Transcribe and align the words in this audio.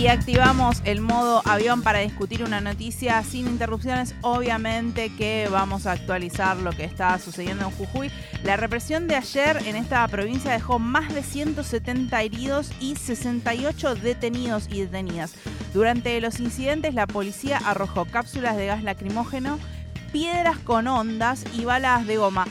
Y 0.00 0.08
activamos 0.08 0.80
el 0.86 1.02
modo 1.02 1.42
avión 1.44 1.82
para 1.82 1.98
discutir 1.98 2.42
una 2.42 2.62
noticia 2.62 3.22
sin 3.22 3.46
interrupciones. 3.46 4.14
Obviamente 4.22 5.14
que 5.14 5.46
vamos 5.50 5.86
a 5.86 5.92
actualizar 5.92 6.56
lo 6.56 6.70
que 6.70 6.84
está 6.84 7.18
sucediendo 7.18 7.66
en 7.66 7.70
Jujuy. 7.72 8.10
La 8.42 8.56
represión 8.56 9.08
de 9.08 9.16
ayer 9.16 9.58
en 9.66 9.76
esta 9.76 10.08
provincia 10.08 10.52
dejó 10.52 10.78
más 10.78 11.12
de 11.12 11.22
170 11.22 12.22
heridos 12.22 12.70
y 12.80 12.96
68 12.96 13.96
detenidos 13.96 14.68
y 14.70 14.80
detenidas. 14.80 15.34
Durante 15.74 16.18
los 16.22 16.40
incidentes, 16.40 16.94
la 16.94 17.06
policía 17.06 17.58
arrojó 17.58 18.06
cápsulas 18.06 18.56
de 18.56 18.64
gas 18.64 18.82
lacrimógeno, 18.82 19.58
piedras 20.12 20.56
con 20.60 20.88
ondas 20.88 21.44
y 21.52 21.66
balas 21.66 22.06
de 22.06 22.16
goma. 22.16 22.46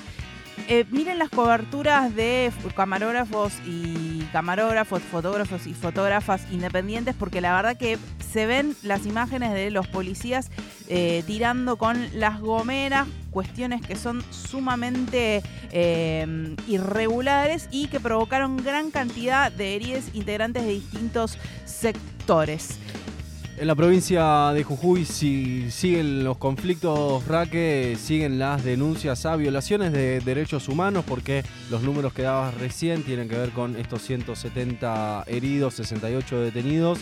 Eh, 0.71 0.85
miren 0.91 1.17
las 1.17 1.29
coberturas 1.29 2.15
de 2.15 2.51
camarógrafos 2.75 3.53
y 3.65 4.19
camarógrafos, 4.31 5.01
fotógrafos 5.01 5.65
y 5.65 5.73
fotógrafas 5.73 6.43
independientes, 6.51 7.15
porque 7.17 7.41
la 7.41 7.55
verdad 7.55 7.75
que 7.75 7.97
se 8.31 8.45
ven 8.45 8.75
las 8.83 9.07
imágenes 9.07 9.51
de 9.51 9.71
los 9.71 9.87
policías 9.87 10.51
eh, 10.87 11.23
tirando 11.25 11.77
con 11.77 11.97
las 12.19 12.39
gomeras, 12.39 13.07
cuestiones 13.31 13.81
que 13.81 13.95
son 13.95 14.23
sumamente 14.29 15.41
eh, 15.71 16.55
irregulares 16.67 17.67
y 17.71 17.87
que 17.87 17.99
provocaron 17.99 18.57
gran 18.57 18.91
cantidad 18.91 19.51
de 19.51 19.75
heridos 19.75 20.03
integrantes 20.13 20.65
de 20.65 20.73
distintos 20.73 21.39
sectores. 21.65 22.77
En 23.59 23.67
la 23.67 23.75
provincia 23.75 24.53
de 24.53 24.63
Jujuy 24.63 25.03
si 25.03 25.69
siguen 25.69 26.23
los 26.23 26.37
conflictos 26.37 27.27
raque, 27.27 27.97
siguen 27.99 28.39
las 28.39 28.63
denuncias 28.63 29.25
a 29.25 29.35
violaciones 29.35 29.91
de 29.91 30.21
derechos 30.21 30.69
humanos 30.69 31.03
porque 31.05 31.43
los 31.69 31.83
números 31.83 32.13
que 32.13 32.21
dabas 32.21 32.53
recién 32.53 33.03
tienen 33.03 33.27
que 33.27 33.37
ver 33.37 33.49
con 33.49 33.75
estos 33.75 34.01
170 34.03 35.25
heridos, 35.27 35.73
68 35.73 36.39
detenidos. 36.39 36.99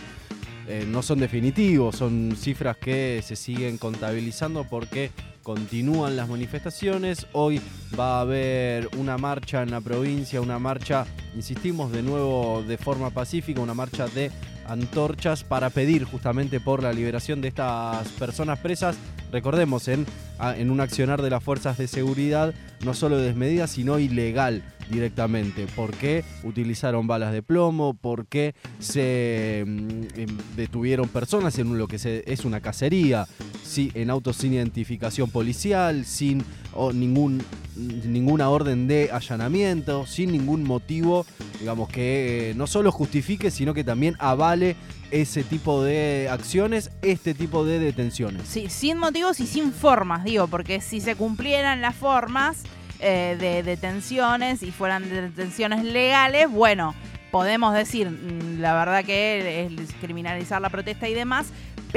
Eh, 0.68 0.88
no 0.88 1.04
son 1.04 1.20
definitivos, 1.20 1.96
son 1.96 2.36
cifras 2.36 2.76
que 2.78 3.22
se 3.24 3.36
siguen 3.36 3.78
contabilizando 3.78 4.64
porque 4.64 5.12
continúan 5.44 6.18
las 6.18 6.28
manifestaciones. 6.28 7.28
Hoy 7.34 7.62
va 7.98 8.18
a 8.18 8.22
haber 8.22 8.90
una 8.98 9.20
marcha 9.20 9.62
en 9.62 9.70
la 9.70 9.80
provincia, 9.80 10.42
una 10.42 10.58
marcha, 10.58 11.06
insistimos 11.36 11.92
de 11.92 12.02
nuevo 12.02 12.64
de 12.68 12.80
forma 12.80 13.12
pacífica, 13.12 13.62
una 13.62 13.76
marcha 13.76 14.08
de 14.08 14.32
antorchas 14.68 15.44
para 15.44 15.70
pedir 15.70 16.04
justamente 16.04 16.60
por 16.60 16.84
la 16.84 16.94
liberación 16.94 17.42
de 17.42 17.48
estas 17.48 18.08
personas 18.10 18.60
presas. 18.60 18.98
Recordemos, 19.32 19.88
en, 19.88 20.06
en 20.40 20.72
un 20.72 20.80
accionar 20.80 21.22
de 21.22 21.30
las 21.30 21.44
fuerzas 21.44 21.78
de 21.78 21.88
seguridad, 21.88 22.54
no 22.84 22.94
solo 22.94 23.18
desmedida, 23.18 23.68
sino 23.68 24.00
ilegal 24.00 24.64
directamente. 24.90 25.68
¿Por 25.76 25.92
qué 25.92 26.24
utilizaron 26.44 27.08
balas 27.08 27.34
de 27.34 27.44
plomo? 27.44 27.94
¿Por 27.94 28.28
qué 28.28 28.56
se 28.80 29.64
mm, 29.66 30.20
em, 30.20 30.38
detuvieron 30.56 31.10
personas 31.10 31.58
en 31.60 31.78
lo 31.78 31.88
que 31.88 32.24
es 32.26 32.46
una 32.46 32.62
cacería? 32.62 33.28
Sí, 33.68 33.92
en 33.96 34.10
autos 34.10 34.38
sin 34.38 34.54
identificación 34.54 35.30
policial, 35.30 36.06
sin 36.06 36.44
ningún, 36.94 37.44
ninguna 37.76 38.50
orden 38.50 38.88
de 38.88 39.10
allanamiento, 39.12 40.06
sin 40.06 40.32
ningún 40.32 40.64
motivo, 40.64 41.26
digamos, 41.60 41.90
que 41.90 42.52
eh, 42.52 42.54
no 42.56 42.66
solo 42.66 42.92
justifique, 42.92 43.52
sino 43.52 43.74
que 43.74 43.84
también 43.84 44.16
avale 44.20 44.78
ese 45.12 45.44
tipo 45.44 45.84
de 45.84 46.30
acciones, 46.32 46.92
este 47.02 47.34
tipo 47.34 47.66
de 47.66 47.80
detenciones. 47.80 48.48
Sí, 48.48 48.70
sin 48.70 48.98
motivos 48.98 49.40
y 49.42 49.48
sin 49.48 49.74
formas, 49.74 50.24
digo, 50.24 50.48
porque 50.48 50.80
si 50.80 51.02
se 51.02 51.16
cumplieran 51.16 51.82
las 51.82 51.96
formas 51.96 52.64
eh, 53.00 53.36
de 53.38 53.64
detenciones 53.64 54.64
y 54.64 54.72
fueran 54.72 55.10
detenciones 55.10 55.84
legales, 55.84 56.50
bueno, 56.50 56.96
podemos 57.32 57.74
decir, 57.74 58.10
mm, 58.10 58.60
la 58.60 58.74
verdad 58.74 59.04
que 59.04 59.66
es 59.66 59.94
criminalizar 60.02 60.62
la 60.62 60.70
protesta 60.70 61.08
y 61.10 61.14
demás, 61.14 61.48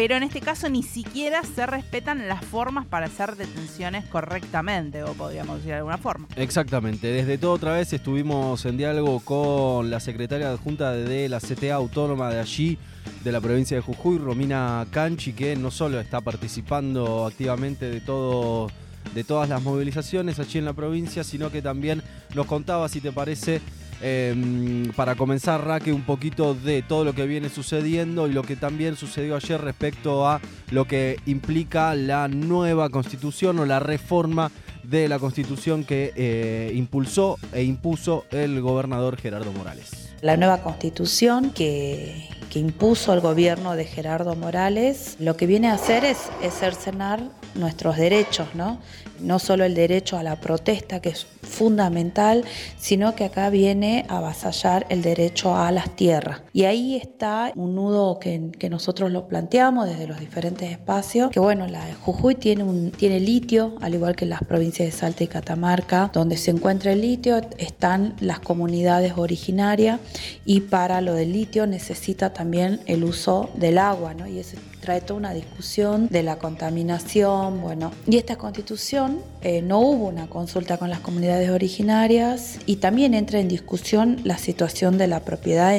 pero 0.00 0.16
en 0.16 0.22
este 0.22 0.40
caso 0.40 0.70
ni 0.70 0.82
siquiera 0.82 1.42
se 1.42 1.66
respetan 1.66 2.26
las 2.26 2.42
formas 2.42 2.86
para 2.86 3.04
hacer 3.04 3.36
detenciones 3.36 4.06
correctamente, 4.06 5.02
o 5.02 5.12
podríamos 5.12 5.56
decir 5.56 5.72
de 5.72 5.76
alguna 5.76 5.98
forma. 5.98 6.26
Exactamente, 6.36 7.08
desde 7.08 7.36
todo 7.36 7.52
otra 7.52 7.74
vez 7.74 7.92
estuvimos 7.92 8.64
en 8.64 8.78
diálogo 8.78 9.20
con 9.20 9.90
la 9.90 10.00
secretaria 10.00 10.48
adjunta 10.48 10.92
de 10.92 11.28
la 11.28 11.38
CTA 11.38 11.74
autónoma 11.74 12.30
de 12.30 12.40
allí, 12.40 12.78
de 13.22 13.30
la 13.30 13.42
provincia 13.42 13.76
de 13.76 13.82
Jujuy, 13.82 14.16
Romina 14.16 14.86
Canchi, 14.90 15.34
que 15.34 15.54
no 15.54 15.70
solo 15.70 16.00
está 16.00 16.22
participando 16.22 17.26
activamente 17.26 17.90
de 17.90 18.00
todo 18.00 18.68
de 19.14 19.24
todas 19.24 19.50
las 19.50 19.62
movilizaciones 19.62 20.38
allí 20.38 20.60
en 20.60 20.64
la 20.64 20.72
provincia, 20.72 21.24
sino 21.24 21.50
que 21.50 21.60
también 21.60 22.02
nos 22.34 22.46
contaba, 22.46 22.88
si 22.88 23.02
te 23.02 23.12
parece, 23.12 23.60
Em, 24.02 24.90
para 24.92 25.14
comenzar, 25.14 25.64
Raque, 25.64 25.92
un 25.92 26.02
poquito 26.02 26.54
de 26.54 26.82
todo 26.82 27.04
lo 27.04 27.14
que 27.14 27.26
viene 27.26 27.48
sucediendo 27.48 28.26
y 28.26 28.32
lo 28.32 28.42
que 28.42 28.56
también 28.56 28.96
sucedió 28.96 29.36
ayer 29.36 29.60
respecto 29.60 30.26
a 30.26 30.40
lo 30.70 30.86
que 30.86 31.18
implica 31.26 31.94
la 31.94 32.28
nueva 32.28 32.88
constitución 32.88 33.58
o 33.58 33.66
la 33.66 33.78
reforma 33.78 34.50
de 34.82 35.08
la 35.08 35.18
constitución 35.18 35.84
que 35.84 36.12
eh, 36.16 36.72
impulsó 36.74 37.38
e 37.52 37.62
impuso 37.62 38.24
el 38.30 38.60
gobernador 38.60 39.16
Gerardo 39.18 39.52
Morales. 39.52 40.14
La 40.22 40.36
nueva 40.36 40.62
constitución 40.62 41.50
que, 41.50 42.28
impuso 42.58 43.12
el 43.14 43.20
gobierno 43.20 43.76
de 43.76 43.84
Gerardo 43.84 44.34
Morales 44.34 45.16
lo 45.18 45.36
que 45.36 45.46
viene 45.46 45.68
a 45.68 45.74
hacer 45.74 46.04
es, 46.04 46.18
es 46.42 46.54
cercenar 46.54 47.22
nuestros 47.54 47.96
derechos, 47.96 48.48
¿no? 48.54 48.78
No 49.20 49.38
solo 49.38 49.64
el 49.64 49.74
derecho 49.74 50.16
a 50.16 50.22
la 50.22 50.36
protesta, 50.36 51.00
que 51.00 51.10
es 51.10 51.26
fundamental, 51.42 52.44
sino 52.78 53.14
que 53.14 53.24
acá 53.24 53.50
viene 53.50 54.06
a 54.08 54.18
avasallar 54.18 54.86
el 54.88 55.02
derecho 55.02 55.56
a 55.56 55.70
las 55.72 55.94
tierras. 55.94 56.40
Y 56.54 56.64
ahí 56.64 56.96
está 56.96 57.52
un 57.54 57.74
nudo 57.74 58.18
que, 58.18 58.50
nosotros 58.70 59.10
lo 59.10 59.26
planteamos 59.26 59.88
desde 59.88 60.06
los 60.06 60.20
diferentes 60.20 60.70
espacios, 60.70 61.30
que 61.30 61.40
bueno, 61.40 61.66
la 61.66 61.84
Jujuy 62.02 62.36
tiene, 62.36 62.62
un, 62.62 62.92
tiene 62.92 63.18
litio, 63.20 63.74
al 63.82 63.94
igual 63.94 64.14
que 64.14 64.24
las 64.26 64.40
provincias 64.44 64.86
de 64.86 64.92
Salta 64.96 65.24
y 65.24 65.26
Catamarca, 65.26 66.10
donde 66.14 66.36
se 66.36 66.52
encuentra 66.52 66.92
el 66.92 67.00
litio, 67.00 67.40
están 67.58 68.14
las 68.20 68.38
comunidades 68.38 69.14
originarias 69.16 70.00
y 70.46 70.60
para 70.60 71.00
lo 71.00 71.14
del 71.14 71.32
litio 71.32 71.66
necesita 71.66 72.32
también 72.32 72.39
el 72.86 73.04
uso 73.04 73.50
del 73.54 73.78
agua, 73.78 74.14
¿no? 74.14 74.26
Y 74.26 74.38
eso 74.38 74.56
trae 74.80 75.00
toda 75.00 75.18
una 75.18 75.34
discusión 75.34 76.08
de 76.08 76.22
la 76.22 76.38
contaminación, 76.38 77.60
bueno, 77.60 77.92
y 78.06 78.16
esta 78.16 78.36
constitución 78.36 79.20
eh, 79.42 79.62
no 79.62 79.80
hubo 79.80 80.08
una 80.08 80.26
consulta 80.26 80.78
con 80.78 80.88
las 80.90 81.00
comunidades 81.00 81.50
originarias 81.50 82.58
y 82.66 82.76
también 82.76 83.14
entra 83.14 83.40
en 83.40 83.48
discusión 83.48 84.20
la 84.24 84.38
situación 84.38 84.96
de 84.98 85.06
la 85.06 85.20
propiedad 85.20 85.74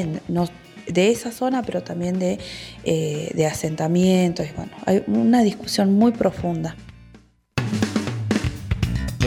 de 0.87 1.09
esa 1.09 1.31
zona, 1.31 1.63
pero 1.63 1.81
también 1.81 2.19
de, 2.19 2.39
eh, 2.83 3.31
de 3.33 3.45
asentamientos. 3.45 4.47
Bueno, 4.55 4.71
hay 4.85 5.03
una 5.07 5.41
discusión 5.41 5.93
muy 5.93 6.11
profunda. 6.11 6.75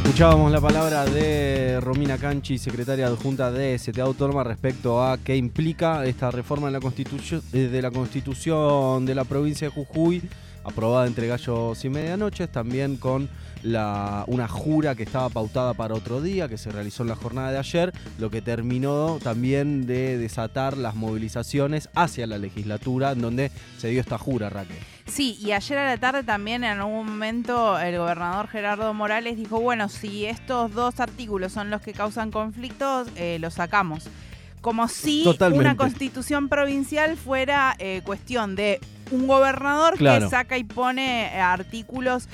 Escuchábamos 0.05 0.53
la 0.53 0.61
palabra 0.61 1.07
de 1.07 1.81
Romina 1.81 2.19
Canchi, 2.19 2.59
secretaria 2.59 3.07
adjunta 3.07 3.51
de 3.51 3.77
STA 3.79 4.03
Autónoma, 4.03 4.45
respecto 4.45 5.03
a 5.03 5.17
qué 5.17 5.35
implica 5.35 6.05
esta 6.05 6.31
reforma 6.31 6.67
de 6.67 6.75
la, 6.75 6.81
constitución, 6.81 7.41
eh, 7.55 7.69
de 7.69 7.81
la 7.81 7.91
constitución 7.91 9.07
de 9.07 9.15
la 9.15 9.25
provincia 9.25 9.67
de 9.67 9.75
Jujuy, 9.75 10.23
aprobada 10.63 11.07
entre 11.07 11.27
gallos 11.27 11.83
y 11.87 11.89
medianoches, 11.89 12.53
también 12.53 12.99
con 12.99 13.31
una 13.65 14.47
jura 14.47 14.95
que 14.95 15.05
estaba 15.05 15.31
pautada 15.31 15.73
para 15.73 15.95
otro 15.95 16.21
día, 16.21 16.49
que 16.49 16.59
se 16.59 16.71
realizó 16.71 17.03
en 17.03 17.09
la 17.09 17.17
jornada 17.17 17.51
de 17.51 17.59
ayer, 17.59 17.91
lo 18.19 18.29
que 18.29 18.43
terminó 18.43 19.19
también 19.23 19.87
de 19.87 20.19
desatar 20.19 20.77
las 20.77 20.95
movilizaciones 20.95 21.89
hacia 21.95 22.27
la 22.27 22.37
legislatura, 22.37 23.13
en 23.13 23.23
donde 23.23 23.51
se 23.79 23.89
dio 23.89 24.03
esta 24.03 24.19
jura, 24.19 24.51
Raquel. 24.51 24.77
Sí, 25.07 25.39
y 25.41 25.53
ayer 25.53 25.79
a 25.79 25.85
la 25.85 25.97
tarde 25.99 26.23
también 26.23 26.65
en 26.65 26.79
algún 26.81 27.07
momento 27.07 27.79
el 27.79 27.99
gobernador 27.99 28.49
Gerardo 28.49 28.93
Morales 28.95 29.37
dijo, 29.37 29.61
bueno, 29.61 29.89
si 29.89 30.25
estos 30.25 30.73
dos 30.73 30.99
artículos 30.99 31.53
son 31.53 31.71
los 31.71 31.83
que 31.83 31.93
causan 31.93 32.31
conflictos, 32.31 33.09
eh, 33.17 33.39
los 33.39 33.55
sacamos. 33.55 34.09
Como 34.63 34.89
si 34.89 35.27
una 35.53 35.77
constitución 35.77 36.49
provincial 36.49 37.19
fuera 37.19 37.77
eh, 37.79 38.01
cuestión 38.03 38.57
de 38.57 38.81
un 39.11 39.27
gobernador 39.27 39.99
que 39.99 40.27
saca 40.31 40.57
y 40.57 40.65
pone 40.65 41.39
artículos 41.39 42.29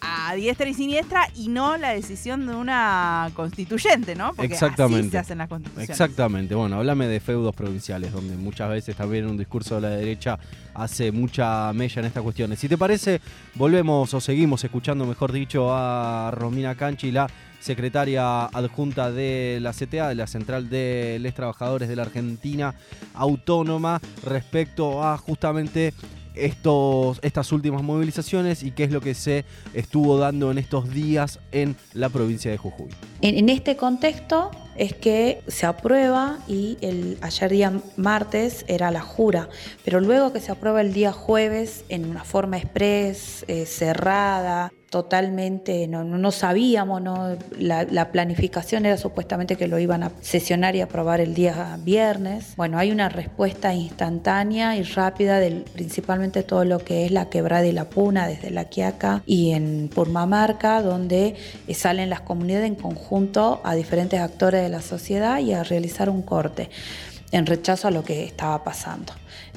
a 0.00 0.34
diestra 0.34 0.68
y 0.68 0.74
siniestra 0.74 1.28
y 1.34 1.48
no 1.48 1.76
la 1.76 1.90
decisión 1.90 2.46
de 2.46 2.54
una 2.54 3.30
constituyente, 3.34 4.14
¿no? 4.14 4.32
Porque 4.34 4.52
Exactamente. 4.52 5.00
así 5.00 5.10
se 5.10 5.18
hacen 5.18 5.38
las 5.38 5.48
constituciones. 5.48 5.90
Exactamente. 5.90 6.54
Bueno, 6.54 6.76
háblame 6.76 7.06
de 7.06 7.20
feudos 7.20 7.54
provinciales, 7.54 8.12
donde 8.12 8.36
muchas 8.36 8.70
veces 8.70 8.96
también 8.96 9.26
un 9.26 9.36
discurso 9.36 9.76
de 9.76 9.80
la 9.82 9.90
derecha 9.90 10.38
hace 10.74 11.12
mucha 11.12 11.72
mella 11.72 12.00
en 12.00 12.06
estas 12.06 12.22
cuestiones. 12.22 12.58
Si 12.58 12.68
te 12.68 12.78
parece, 12.78 13.20
volvemos 13.54 14.12
o 14.14 14.20
seguimos 14.20 14.64
escuchando, 14.64 15.06
mejor 15.06 15.32
dicho, 15.32 15.68
a 15.72 16.30
Romina 16.30 16.74
Canchi, 16.74 17.10
la 17.10 17.28
secretaria 17.60 18.46
adjunta 18.46 19.12
de 19.12 19.58
la 19.60 19.72
CTA, 19.72 20.08
de 20.08 20.14
la 20.14 20.26
Central 20.26 20.68
de 20.68 21.18
los 21.20 21.34
Trabajadores 21.34 21.88
de 21.88 21.96
la 21.96 22.02
Argentina 22.02 22.74
Autónoma, 23.14 24.00
respecto 24.24 25.04
a 25.04 25.16
justamente 25.18 25.94
estos, 26.34 27.18
estas 27.22 27.52
últimas 27.52 27.82
movilizaciones 27.82 28.62
y 28.62 28.70
qué 28.70 28.84
es 28.84 28.90
lo 28.90 29.00
que 29.00 29.14
se 29.14 29.44
estuvo 29.74 30.18
dando 30.18 30.50
en 30.50 30.58
estos 30.58 30.90
días 30.90 31.40
en 31.52 31.76
la 31.92 32.08
provincia 32.08 32.50
de 32.50 32.58
Jujuy. 32.58 32.88
En, 33.20 33.48
este 33.48 33.76
contexto 33.76 34.50
es 34.76 34.94
que 34.94 35.42
se 35.46 35.66
aprueba 35.66 36.38
y 36.48 36.78
el, 36.80 37.18
ayer 37.20 37.50
día 37.50 37.72
martes 37.96 38.64
era 38.68 38.90
la 38.90 39.00
jura, 39.00 39.48
pero 39.84 40.00
luego 40.00 40.32
que 40.32 40.40
se 40.40 40.52
aprueba 40.52 40.80
el 40.80 40.92
día 40.92 41.12
jueves 41.12 41.84
en 41.88 42.08
una 42.08 42.24
forma 42.24 42.58
express, 42.58 43.44
eh, 43.48 43.66
cerrada, 43.66 44.72
totalmente, 44.90 45.86
no, 45.86 46.02
no 46.02 46.32
sabíamos, 46.32 47.00
no, 47.00 47.38
la, 47.56 48.10
planificación 48.10 48.86
era 48.86 48.96
supuestamente 48.96 49.54
que 49.54 49.68
lo 49.68 49.78
iban 49.78 50.02
a 50.02 50.10
sesionar 50.20 50.74
y 50.74 50.80
aprobar 50.80 51.20
el 51.20 51.32
día 51.32 51.78
viernes. 51.82 52.54
Bueno, 52.56 52.76
hay 52.76 52.90
una 52.90 53.08
respuesta 53.08 53.72
instantánea 53.72 54.76
y 54.76 54.82
rápida 54.82 55.38
del 55.38 55.62
principalmente 55.62 56.42
todo 56.42 56.64
lo 56.64 56.80
que 56.80 57.06
es 57.06 57.12
la 57.12 57.30
quebrada 57.30 57.66
y 57.66 57.72
la 57.72 57.88
puna 57.88 58.26
desde 58.26 58.50
la 58.50 58.64
Quiaca 58.64 59.22
y 59.26 59.52
en 59.52 59.88
Purmamarca, 59.94 60.82
donde 60.82 61.36
eh, 61.68 61.74
salen 61.74 62.10
las 62.10 62.22
comunidades 62.22 62.66
en 62.66 62.74
conjunto 62.74 63.60
a 63.62 63.76
diferentes 63.76 64.18
actores 64.18 64.59
de 64.60 64.68
la 64.68 64.82
sociedad 64.82 65.38
y 65.38 65.52
a 65.52 65.62
realizar 65.62 66.10
un 66.10 66.22
corte 66.22 66.70
en 67.32 67.46
rechazo 67.46 67.88
a 67.88 67.90
lo 67.90 68.02
que 68.02 68.24
estaba 68.24 68.64
pasando. 68.64 69.12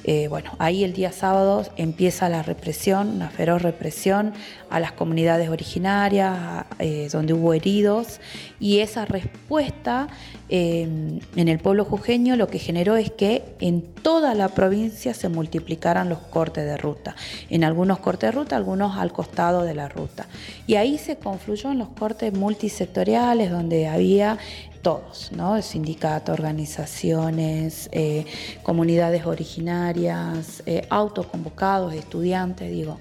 Eh, 0.06 0.28
bueno, 0.28 0.52
ahí 0.60 0.84
el 0.84 0.94
día 0.94 1.12
sábado 1.14 1.66
empieza 1.78 2.28
la 2.28 2.44
represión, 2.44 3.08
una 3.08 3.30
feroz 3.30 3.62
represión 3.62 4.34
a 4.70 4.82
las 4.82 4.92
comunidades 4.92 5.50
originarias, 5.50 6.66
eh, 6.80 7.08
donde 7.12 7.34
hubo 7.34 7.54
heridos, 7.54 8.20
y 8.60 8.80
esa 8.80 9.06
respuesta 9.06 10.10
eh, 10.50 11.20
en 11.36 11.48
el 11.48 11.60
pueblo 11.60 11.86
jujeño 11.86 12.36
lo 12.36 12.48
que 12.48 12.60
generó 12.60 12.98
es 12.98 13.12
que 13.12 13.44
en 13.60 13.82
toda 13.82 14.36
la 14.36 14.50
provincia 14.50 15.14
se 15.14 15.30
multiplicaran 15.30 16.10
los 16.10 16.20
cortes 16.20 16.66
de 16.66 16.76
ruta. 16.76 17.16
En 17.50 17.64
algunos 17.64 18.00
cortes 18.00 18.28
de 18.28 18.32
ruta, 18.34 18.58
algunos 18.58 18.98
al 18.98 19.14
costado 19.14 19.64
de 19.64 19.74
la 19.74 19.88
ruta. 19.88 20.28
Y 20.68 20.76
ahí 20.76 20.98
se 20.98 21.16
confluyó 21.16 21.72
en 21.72 21.80
los 21.80 21.90
cortes 21.90 22.34
multisectoriales, 22.34 23.52
donde 23.52 23.88
había 23.88 24.38
todos, 24.84 25.32
¿no? 25.32 25.60
Sindicatos, 25.62 26.34
organizaciones, 26.34 27.90
eh, 27.92 28.26
comunidades 28.62 29.26
originarias, 29.26 30.62
eh, 30.68 30.86
autoconvocados, 30.90 31.94
estudiantes, 31.94 32.70
digo. 32.70 33.00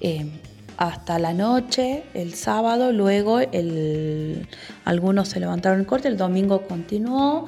Eh, 0.00 0.30
hasta 0.78 1.18
la 1.18 1.34
noche, 1.34 2.04
el 2.14 2.34
sábado, 2.34 2.92
luego 2.92 3.40
el, 3.40 4.48
algunos 4.84 5.28
se 5.28 5.40
levantaron 5.40 5.80
el 5.80 5.86
corte, 5.86 6.06
el 6.06 6.16
domingo 6.16 6.68
continuó 6.68 7.46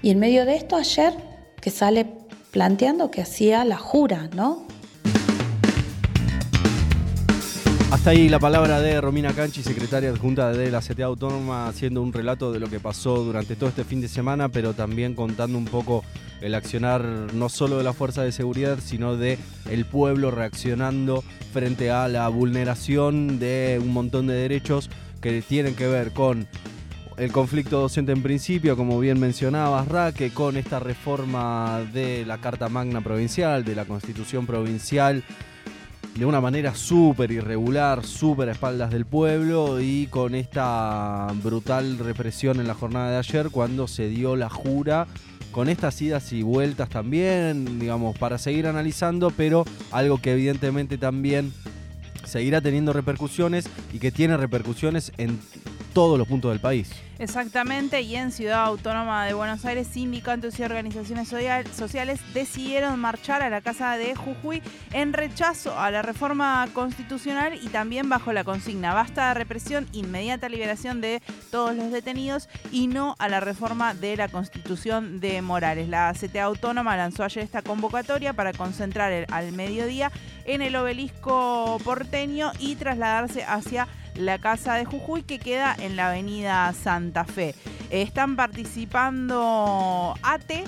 y 0.00 0.10
en 0.10 0.20
medio 0.20 0.46
de 0.46 0.54
esto 0.54 0.76
ayer 0.76 1.12
que 1.60 1.70
sale 1.70 2.06
planteando 2.52 3.10
que 3.10 3.20
hacía 3.20 3.64
la 3.64 3.78
jura, 3.78 4.30
¿no? 4.32 4.67
Hasta 7.98 8.10
ahí 8.10 8.28
la 8.28 8.38
palabra 8.38 8.80
de 8.80 9.00
Romina 9.00 9.34
Canchi, 9.34 9.64
secretaria 9.64 10.10
adjunta 10.10 10.52
de 10.52 10.70
la 10.70 10.80
CTA 10.80 11.06
Autónoma, 11.06 11.66
haciendo 11.66 12.00
un 12.00 12.12
relato 12.12 12.52
de 12.52 12.60
lo 12.60 12.70
que 12.70 12.78
pasó 12.78 13.24
durante 13.24 13.56
todo 13.56 13.70
este 13.70 13.82
fin 13.82 14.00
de 14.00 14.06
semana, 14.06 14.48
pero 14.48 14.72
también 14.72 15.14
contando 15.14 15.58
un 15.58 15.64
poco 15.64 16.04
el 16.40 16.54
accionar 16.54 17.02
no 17.34 17.48
solo 17.48 17.76
de 17.76 17.82
la 17.82 17.92
fuerza 17.92 18.22
de 18.22 18.30
seguridad, 18.30 18.78
sino 18.80 19.16
de 19.16 19.36
el 19.68 19.84
pueblo 19.84 20.30
reaccionando 20.30 21.24
frente 21.52 21.90
a 21.90 22.06
la 22.06 22.28
vulneración 22.28 23.40
de 23.40 23.80
un 23.82 23.92
montón 23.92 24.28
de 24.28 24.34
derechos 24.34 24.90
que 25.20 25.42
tienen 25.42 25.74
que 25.74 25.88
ver 25.88 26.12
con 26.12 26.46
el 27.16 27.32
conflicto 27.32 27.80
docente 27.80 28.12
en 28.12 28.22
principio, 28.22 28.76
como 28.76 29.00
bien 29.00 29.18
mencionabas, 29.18 29.88
Raque, 29.88 30.30
con 30.30 30.56
esta 30.56 30.78
reforma 30.78 31.80
de 31.92 32.24
la 32.24 32.38
Carta 32.38 32.68
Magna 32.68 33.00
Provincial, 33.00 33.64
de 33.64 33.74
la 33.74 33.86
Constitución 33.86 34.46
Provincial, 34.46 35.24
de 36.18 36.26
una 36.26 36.40
manera 36.40 36.74
súper 36.74 37.30
irregular, 37.30 38.04
súper 38.04 38.48
a 38.48 38.52
espaldas 38.52 38.90
del 38.90 39.06
pueblo 39.06 39.80
y 39.80 40.08
con 40.08 40.34
esta 40.34 41.28
brutal 41.44 41.96
represión 41.98 42.58
en 42.58 42.66
la 42.66 42.74
jornada 42.74 43.12
de 43.12 43.18
ayer 43.18 43.50
cuando 43.50 43.86
se 43.86 44.08
dio 44.08 44.34
la 44.34 44.48
jura 44.48 45.06
con 45.52 45.68
estas 45.68 46.02
idas 46.02 46.32
y 46.32 46.42
vueltas 46.42 46.88
también, 46.88 47.78
digamos, 47.78 48.18
para 48.18 48.36
seguir 48.36 48.66
analizando, 48.66 49.30
pero 49.30 49.64
algo 49.92 50.20
que 50.20 50.32
evidentemente 50.32 50.98
también 50.98 51.52
seguirá 52.24 52.60
teniendo 52.60 52.92
repercusiones 52.92 53.70
y 53.92 54.00
que 54.00 54.10
tiene 54.10 54.36
repercusiones 54.36 55.12
en 55.18 55.38
todos 55.98 56.16
los 56.16 56.28
puntos 56.28 56.52
del 56.52 56.60
país. 56.60 56.88
Exactamente, 57.18 58.02
y 58.02 58.14
en 58.14 58.30
Ciudad 58.30 58.66
Autónoma 58.66 59.26
de 59.26 59.34
Buenos 59.34 59.64
Aires, 59.64 59.88
sindicatos 59.88 60.56
y 60.60 60.62
organizaciones 60.62 61.28
sociales 61.28 62.20
decidieron 62.32 63.00
marchar 63.00 63.42
a 63.42 63.50
la 63.50 63.60
Casa 63.60 63.96
de 63.96 64.14
Jujuy 64.14 64.62
en 64.92 65.12
rechazo 65.12 65.76
a 65.76 65.90
la 65.90 66.02
reforma 66.02 66.68
constitucional 66.72 67.58
y 67.60 67.66
también 67.66 68.08
bajo 68.08 68.32
la 68.32 68.44
consigna 68.44 68.94
basta 68.94 69.26
de 69.26 69.34
represión, 69.34 69.88
inmediata 69.92 70.48
liberación 70.48 71.00
de 71.00 71.20
todos 71.50 71.74
los 71.74 71.90
detenidos 71.90 72.48
y 72.70 72.86
no 72.86 73.16
a 73.18 73.28
la 73.28 73.40
reforma 73.40 73.94
de 73.94 74.16
la 74.16 74.28
Constitución 74.28 75.18
de 75.18 75.42
Morales. 75.42 75.88
La 75.88 76.12
CTA 76.12 76.44
Autónoma 76.44 76.96
lanzó 76.96 77.24
ayer 77.24 77.42
esta 77.42 77.62
convocatoria 77.62 78.34
para 78.34 78.52
concentrar 78.52 79.26
al 79.32 79.50
mediodía 79.50 80.12
en 80.44 80.62
el 80.62 80.76
obelisco 80.76 81.80
porteño 81.82 82.52
y 82.60 82.76
trasladarse 82.76 83.42
hacia 83.42 83.88
la 84.18 84.38
Casa 84.38 84.74
de 84.74 84.84
Jujuy 84.84 85.22
que 85.22 85.38
queda 85.38 85.74
en 85.78 85.96
la 85.96 86.08
avenida 86.08 86.72
Santa 86.72 87.24
Fe. 87.24 87.54
Están 87.90 88.36
participando 88.36 90.14
ATE, 90.22 90.64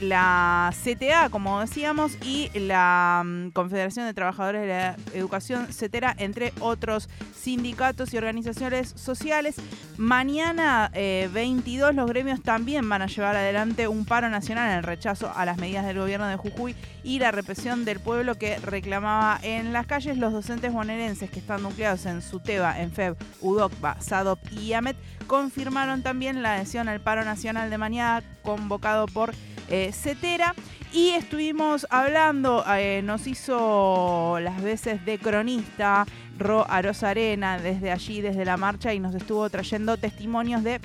la 0.00 0.72
CTA, 0.82 1.28
como 1.30 1.60
decíamos, 1.60 2.16
y 2.22 2.50
la 2.58 3.22
mm, 3.24 3.50
Confederación 3.50 4.06
de 4.06 4.14
Trabajadores 4.14 4.62
de 4.62 4.68
la 4.68 4.96
Educación, 5.12 5.72
CETERA, 5.72 6.14
entre 6.18 6.52
otros 6.60 7.08
sindicatos 7.34 8.12
y 8.14 8.18
organizaciones 8.18 8.92
sociales. 8.96 9.56
Mañana 9.96 10.90
22 10.92 11.90
eh, 11.90 11.92
los 11.94 12.08
gremios 12.08 12.42
también 12.42 12.88
van 12.88 13.02
a 13.02 13.06
llevar 13.06 13.36
adelante 13.36 13.86
un 13.86 14.04
paro 14.04 14.28
nacional 14.28 14.70
en 14.70 14.78
el 14.78 14.82
rechazo 14.82 15.30
a 15.34 15.44
las 15.44 15.58
medidas 15.58 15.86
del 15.86 15.98
gobierno 15.98 16.26
de 16.26 16.36
Jujuy 16.36 16.74
y 17.04 17.18
la 17.18 17.30
represión 17.30 17.84
del 17.84 18.00
pueblo 18.00 18.36
que 18.36 18.58
reclamaba 18.58 19.38
en 19.42 19.72
las 19.72 19.86
calles 19.86 20.18
los 20.18 20.32
docentes 20.32 20.72
bonaerenses 20.72 21.30
que 21.30 21.38
están 21.38 21.62
nucleados 21.62 22.06
en 22.06 22.22
SUTEBA, 22.22 22.80
en 22.80 22.90
FEB, 22.90 23.16
UDOCBA, 23.40 24.00
SADOP 24.00 24.40
y 24.52 24.72
AMET 24.72 24.96
confirmaron 25.24 26.02
también 26.02 26.42
la 26.42 26.54
adhesión 26.54 26.88
al 26.88 27.00
paro 27.00 27.24
nacional 27.24 27.70
de 27.70 27.78
mañana 27.78 28.22
convocado 28.42 29.06
por 29.06 29.34
eh, 29.68 29.92
CETERA. 29.92 30.54
Y 30.92 31.10
estuvimos 31.10 31.86
hablando, 31.90 32.64
eh, 32.68 33.02
nos 33.02 33.26
hizo 33.26 34.38
las 34.40 34.62
veces 34.62 35.04
de 35.04 35.18
cronista 35.18 36.06
Ro 36.38 36.64
Arena 36.68 37.58
desde 37.58 37.90
allí, 37.90 38.20
desde 38.20 38.44
la 38.44 38.56
marcha, 38.56 38.94
y 38.94 39.00
nos 39.00 39.14
estuvo 39.14 39.48
trayendo 39.50 39.96
testimonios 39.96 40.62
de 40.62 40.80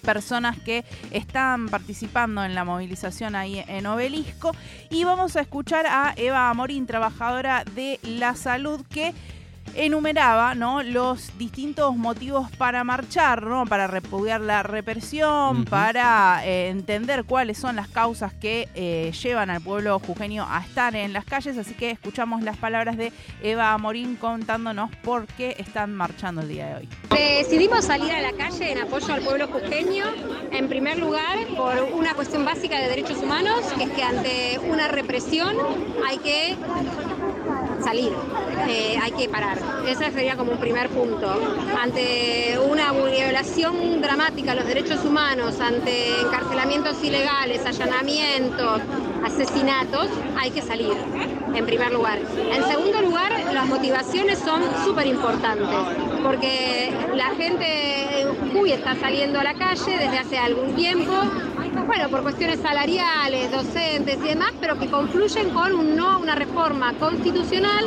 personas 0.00 0.58
que 0.58 0.84
están 1.10 1.68
participando 1.68 2.44
en 2.44 2.54
la 2.54 2.64
movilización 2.64 3.34
ahí 3.34 3.64
en 3.66 3.86
Obelisco. 3.86 4.52
Y 4.90 5.04
vamos 5.04 5.36
a 5.36 5.40
escuchar 5.40 5.86
a 5.86 6.12
Eva 6.16 6.50
Amorín, 6.50 6.86
trabajadora 6.86 7.64
de 7.74 7.98
la 8.02 8.34
salud, 8.34 8.84
que 8.90 9.14
enumeraba 9.74 10.54
¿no? 10.54 10.82
los 10.82 11.36
distintos 11.38 11.96
motivos 11.96 12.50
para 12.52 12.84
marchar, 12.84 13.42
¿no? 13.42 13.66
para 13.66 13.86
repudiar 13.86 14.40
la 14.40 14.62
represión, 14.62 15.64
para 15.64 16.44
eh, 16.44 16.68
entender 16.68 17.24
cuáles 17.24 17.58
son 17.58 17.76
las 17.76 17.88
causas 17.88 18.32
que 18.34 18.68
eh, 18.74 19.12
llevan 19.22 19.50
al 19.50 19.60
pueblo 19.60 19.98
jujeño 19.98 20.46
a 20.48 20.60
estar 20.60 20.94
en 20.96 21.12
las 21.12 21.24
calles. 21.24 21.58
Así 21.58 21.74
que 21.74 21.90
escuchamos 21.90 22.42
las 22.42 22.56
palabras 22.56 22.96
de 22.96 23.12
Eva 23.42 23.76
Morín 23.78 24.16
contándonos 24.16 24.90
por 25.02 25.26
qué 25.26 25.56
están 25.58 25.94
marchando 25.94 26.42
el 26.42 26.48
día 26.48 26.66
de 26.66 26.74
hoy. 26.76 26.88
Decidimos 27.10 27.86
salir 27.86 28.12
a 28.12 28.20
la 28.20 28.32
calle 28.32 28.72
en 28.72 28.78
apoyo 28.78 29.14
al 29.14 29.22
pueblo 29.22 29.48
jujeño, 29.48 30.04
en 30.52 30.68
primer 30.68 30.98
lugar 30.98 31.38
por 31.56 31.82
una 31.94 32.14
cuestión 32.14 32.44
básica 32.44 32.78
de 32.78 32.88
derechos 32.88 33.18
humanos, 33.18 33.64
que 33.76 33.84
es 33.84 33.90
que 33.90 34.02
ante 34.02 34.58
una 34.58 34.88
represión 34.88 35.56
hay 36.06 36.18
que 36.18 36.56
eh, 37.98 38.98
hay 39.02 39.12
que 39.12 39.28
parar. 39.28 39.58
Ese 39.86 40.10
sería 40.10 40.36
como 40.36 40.52
un 40.52 40.58
primer 40.58 40.88
punto. 40.90 41.26
Ante 41.80 42.58
una 42.58 42.92
violación 42.92 44.00
dramática 44.00 44.52
de 44.52 44.60
los 44.60 44.66
derechos 44.66 45.04
humanos, 45.04 45.60
ante 45.60 46.20
encarcelamientos 46.20 47.02
ilegales, 47.02 47.64
allanamientos, 47.66 48.80
asesinatos, 49.24 50.08
hay 50.38 50.50
que 50.50 50.62
salir, 50.62 50.92
en 51.54 51.66
primer 51.66 51.92
lugar. 51.92 52.18
En 52.52 52.64
segundo 52.64 53.00
lugar, 53.02 53.32
las 53.52 53.66
motivaciones 53.66 54.38
son 54.38 54.62
súper 54.84 55.06
importantes, 55.06 55.68
porque 56.22 56.92
la 57.14 57.34
gente 57.34 58.20
en 58.20 58.28
Jujuy 58.36 58.72
está 58.72 58.94
saliendo 58.96 59.40
a 59.40 59.44
la 59.44 59.54
calle 59.54 59.98
desde 59.98 60.18
hace 60.18 60.38
algún 60.38 60.74
tiempo, 60.74 61.12
bueno, 61.86 62.08
por 62.08 62.22
cuestiones 62.22 62.60
salariales, 62.60 63.50
docentes 63.50 64.18
y 64.24 64.28
demás, 64.28 64.52
pero 64.60 64.78
que 64.78 64.88
confluyen 64.88 65.50
con 65.50 65.72
un 65.72 65.96
no 65.96 66.18
una 66.18 66.34
reforma 66.34 66.92
constitucional 66.94 67.84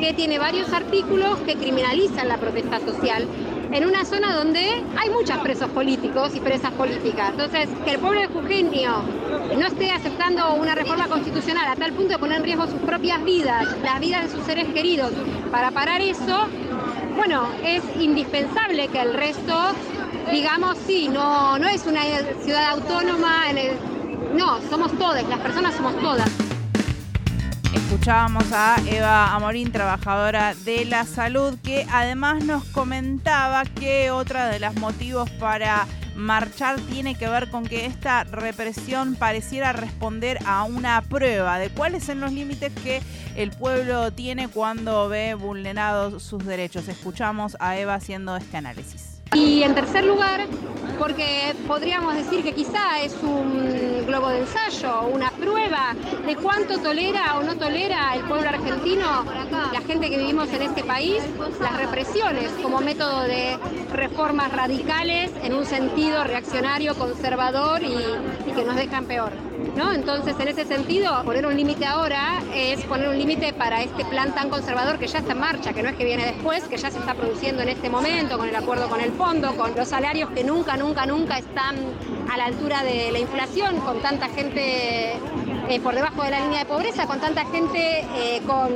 que 0.00 0.12
tiene 0.14 0.38
varios 0.38 0.72
artículos 0.72 1.38
que 1.40 1.56
criminalizan 1.56 2.28
la 2.28 2.38
protesta 2.38 2.80
social 2.80 3.26
en 3.72 3.86
una 3.86 4.04
zona 4.04 4.34
donde 4.36 4.60
hay 4.60 5.10
muchos 5.10 5.36
presos 5.38 5.68
políticos 5.70 6.34
y 6.36 6.40
presas 6.40 6.72
políticas. 6.72 7.30
Entonces, 7.30 7.68
que 7.84 7.90
el 7.92 7.98
pueblo 7.98 8.20
de 8.20 8.28
Jujeño 8.28 9.02
no 9.58 9.66
esté 9.66 9.90
aceptando 9.90 10.54
una 10.54 10.74
reforma 10.74 11.08
constitucional 11.08 11.66
a 11.68 11.76
tal 11.76 11.92
punto 11.92 12.12
de 12.12 12.18
poner 12.18 12.38
en 12.38 12.44
riesgo 12.44 12.66
sus 12.66 12.80
propias 12.80 13.24
vidas, 13.24 13.66
las 13.82 13.98
vidas 14.00 14.24
de 14.24 14.28
sus 14.36 14.44
seres 14.46 14.66
queridos, 14.68 15.12
para 15.50 15.70
parar 15.72 16.00
eso, 16.00 16.46
bueno, 17.16 17.48
es 17.64 17.82
indispensable 17.98 18.88
que 18.88 19.00
el 19.00 19.14
resto 19.14 19.54
digamos, 20.30 20.76
sí, 20.86 21.08
no, 21.08 21.58
no 21.58 21.68
es 21.68 21.86
una 21.86 22.02
ciudad 22.44 22.70
autónoma, 22.70 23.44
no, 24.34 24.60
somos 24.68 24.96
todas, 24.98 25.26
las 25.28 25.40
personas 25.40 25.74
somos 25.74 25.98
todas. 26.00 26.30
Escuchábamos 27.72 28.44
a 28.52 28.76
Eva 28.86 29.34
Amorín, 29.34 29.72
trabajadora 29.72 30.54
de 30.54 30.84
la 30.84 31.04
salud, 31.04 31.58
que 31.62 31.86
además 31.90 32.44
nos 32.44 32.64
comentaba 32.64 33.64
que 33.64 34.10
otra 34.10 34.48
de 34.48 34.60
los 34.60 34.74
motivos 34.76 35.30
para 35.30 35.86
marchar 36.16 36.80
tiene 36.80 37.14
que 37.16 37.28
ver 37.28 37.50
con 37.50 37.64
que 37.64 37.86
esta 37.86 38.24
represión 38.24 39.16
pareciera 39.16 39.72
responder 39.72 40.38
a 40.46 40.64
una 40.64 41.02
prueba 41.02 41.58
de 41.58 41.70
cuáles 41.70 42.04
son 42.04 42.20
los 42.20 42.32
límites 42.32 42.72
que 42.82 43.02
el 43.36 43.50
pueblo 43.50 44.12
tiene 44.12 44.48
cuando 44.48 45.08
ve 45.08 45.34
vulnerados 45.34 46.22
sus 46.22 46.44
derechos. 46.44 46.88
Escuchamos 46.88 47.56
a 47.60 47.76
Eva 47.76 47.94
haciendo 47.94 48.36
este 48.36 48.56
análisis. 48.56 49.13
Y 49.34 49.64
en 49.64 49.74
tercer 49.74 50.04
lugar, 50.04 50.46
porque 50.98 51.54
podríamos 51.66 52.14
decir 52.14 52.44
que 52.44 52.52
quizá 52.52 53.00
es 53.02 53.16
un 53.22 54.04
globo 54.06 54.28
de 54.28 54.40
ensayo, 54.40 55.08
una 55.12 55.30
prueba 55.32 55.94
de 56.24 56.36
cuánto 56.36 56.78
tolera 56.78 57.38
o 57.38 57.42
no 57.42 57.56
tolera 57.56 58.14
el 58.14 58.22
pueblo 58.22 58.48
argentino, 58.48 59.24
la 59.72 59.80
gente 59.80 60.08
que 60.08 60.18
vivimos 60.18 60.52
en 60.52 60.62
este 60.62 60.84
país, 60.84 61.20
las 61.60 61.76
represiones 61.76 62.50
como 62.62 62.80
método 62.80 63.22
de 63.22 63.58
reformas 63.92 64.52
radicales 64.52 65.32
en 65.42 65.54
un 65.54 65.66
sentido 65.66 66.22
reaccionario, 66.22 66.94
conservador 66.94 67.82
y, 67.82 67.96
y 68.48 68.52
que 68.52 68.64
nos 68.64 68.76
dejan 68.76 69.06
peor. 69.06 69.32
Entonces, 69.76 70.36
en 70.38 70.48
ese 70.48 70.64
sentido, 70.64 71.22
poner 71.24 71.46
un 71.46 71.56
límite 71.56 71.84
ahora 71.84 72.42
es 72.54 72.82
poner 72.84 73.08
un 73.08 73.18
límite 73.18 73.52
para 73.52 73.82
este 73.82 74.04
plan 74.04 74.34
tan 74.34 74.48
conservador 74.48 74.98
que 74.98 75.06
ya 75.06 75.18
está 75.18 75.32
en 75.32 75.40
marcha, 75.40 75.72
que 75.72 75.82
no 75.82 75.88
es 75.88 75.96
que 75.96 76.04
viene 76.04 76.26
después, 76.26 76.64
que 76.64 76.76
ya 76.76 76.90
se 76.90 76.98
está 76.98 77.14
produciendo 77.14 77.62
en 77.62 77.70
este 77.70 77.90
momento, 77.90 78.38
con 78.38 78.48
el 78.48 78.54
acuerdo 78.54 78.88
con 78.88 79.00
el 79.00 79.12
fondo, 79.12 79.56
con 79.56 79.74
los 79.74 79.88
salarios 79.88 80.30
que 80.30 80.44
nunca, 80.44 80.76
nunca, 80.76 81.06
nunca 81.06 81.38
están 81.38 81.76
a 82.30 82.36
la 82.36 82.44
altura 82.46 82.84
de 82.84 83.10
la 83.10 83.18
inflación, 83.18 83.80
con 83.80 84.00
tanta 84.00 84.28
gente 84.28 85.14
eh, 85.68 85.80
por 85.82 85.94
debajo 85.94 86.22
de 86.22 86.30
la 86.30 86.40
línea 86.40 86.60
de 86.60 86.66
pobreza, 86.66 87.06
con 87.06 87.20
tanta 87.20 87.44
gente 87.46 88.06
eh, 88.14 88.42
con 88.46 88.72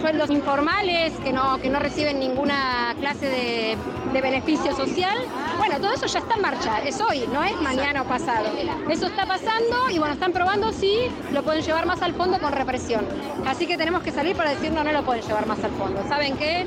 sueldos 0.00 0.30
informales 0.30 1.12
que 1.24 1.32
no, 1.32 1.58
que 1.58 1.70
no 1.70 1.78
reciben 1.78 2.18
ninguna 2.18 2.94
clase 3.00 3.26
de, 3.26 3.78
beneficio 4.20 4.74
social. 4.76 5.18
Bueno, 5.58 5.76
todo 5.80 5.92
eso 5.92 6.06
ya 6.06 6.20
está 6.20 6.36
en 6.36 6.42
marcha, 6.42 6.78
es 6.82 7.00
hoy, 7.00 7.24
no 7.32 7.42
es 7.42 7.60
mañana 7.60 8.02
o 8.02 8.04
pasado. 8.04 8.46
Eso 8.88 9.06
está 9.06 9.26
pasando 9.26 9.90
y 9.90 9.98
bueno, 9.98 10.14
están 10.14 10.32
probando 10.32 10.72
si 10.72 11.10
lo 11.32 11.42
pueden 11.42 11.62
llevar 11.62 11.84
más 11.84 12.00
al 12.00 12.14
fondo 12.14 12.38
con 12.38 12.52
represión. 12.52 13.04
Así 13.44 13.66
que 13.66 13.76
tenemos 13.76 14.02
que 14.02 14.12
salir 14.12 14.36
para 14.36 14.50
decir 14.50 14.72
no, 14.72 14.84
no 14.84 14.92
lo 14.92 15.04
pueden 15.04 15.24
llevar 15.24 15.46
más 15.46 15.62
al 15.64 15.72
fondo. 15.72 16.02
¿Saben 16.08 16.36
qué? 16.36 16.64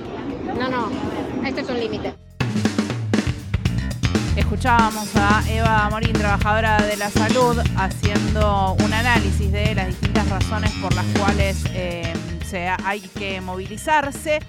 No, 0.60 0.68
no, 0.68 0.90
este 1.46 1.62
es 1.62 1.70
un 1.70 1.80
límite. 1.80 2.14
Escuchábamos 4.36 5.10
a 5.16 5.44
Eva 5.50 5.90
Morín, 5.90 6.14
trabajadora 6.14 6.78
de 6.82 6.96
la 6.96 7.10
salud, 7.10 7.58
haciendo 7.76 8.76
un 8.84 8.94
análisis 8.94 9.52
de 9.52 9.74
las 9.74 9.88
distintas 9.88 10.30
razones 10.30 10.72
por 10.82 10.94
las 10.94 11.06
cuales 11.18 11.64
eh, 11.74 12.14
se, 12.48 12.70
hay 12.86 13.02
que 13.02 13.42
movilizarse. 13.42 14.40